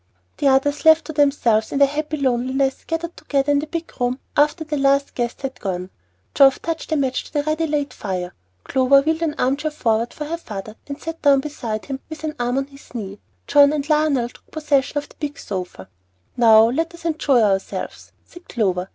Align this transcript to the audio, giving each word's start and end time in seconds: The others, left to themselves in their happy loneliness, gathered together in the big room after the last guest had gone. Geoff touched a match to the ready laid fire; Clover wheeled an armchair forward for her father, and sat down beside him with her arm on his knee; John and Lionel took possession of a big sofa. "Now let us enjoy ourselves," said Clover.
The 0.37 0.47
others, 0.47 0.83
left 0.83 1.05
to 1.05 1.13
themselves 1.13 1.71
in 1.71 1.77
their 1.77 1.87
happy 1.87 2.17
loneliness, 2.17 2.83
gathered 2.87 3.15
together 3.15 3.51
in 3.51 3.59
the 3.59 3.67
big 3.67 3.91
room 4.01 4.17
after 4.35 4.63
the 4.63 4.75
last 4.75 5.13
guest 5.13 5.43
had 5.43 5.59
gone. 5.59 5.91
Geoff 6.33 6.59
touched 6.59 6.91
a 6.91 6.95
match 6.95 7.25
to 7.25 7.33
the 7.33 7.43
ready 7.43 7.67
laid 7.67 7.93
fire; 7.93 8.33
Clover 8.63 9.01
wheeled 9.01 9.21
an 9.21 9.35
armchair 9.37 9.69
forward 9.69 10.11
for 10.11 10.25
her 10.25 10.37
father, 10.37 10.75
and 10.87 10.99
sat 10.99 11.21
down 11.21 11.39
beside 11.41 11.85
him 11.85 11.99
with 12.09 12.21
her 12.21 12.33
arm 12.39 12.57
on 12.57 12.65
his 12.65 12.95
knee; 12.95 13.19
John 13.45 13.71
and 13.73 13.87
Lionel 13.87 14.29
took 14.29 14.49
possession 14.49 14.97
of 14.97 15.05
a 15.05 15.15
big 15.19 15.37
sofa. 15.37 15.87
"Now 16.35 16.67
let 16.71 16.95
us 16.95 17.05
enjoy 17.05 17.39
ourselves," 17.43 18.11
said 18.25 18.49
Clover. 18.49 18.89